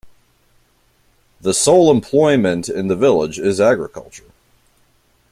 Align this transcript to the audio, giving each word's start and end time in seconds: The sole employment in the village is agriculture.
The 1.41 1.53
sole 1.53 1.91
employment 1.91 2.67
in 2.69 2.87
the 2.87 2.95
village 2.95 3.37
is 3.37 3.61
agriculture. 3.61 4.31